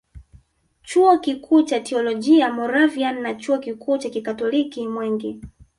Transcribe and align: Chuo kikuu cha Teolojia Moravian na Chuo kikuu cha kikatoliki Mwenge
Chuo 0.83 1.17
kikuu 1.19 1.61
cha 1.63 1.79
Teolojia 1.79 2.53
Moravian 2.53 3.21
na 3.21 3.33
Chuo 3.35 3.57
kikuu 3.59 3.97
cha 3.97 4.09
kikatoliki 4.09 4.87
Mwenge 4.87 5.39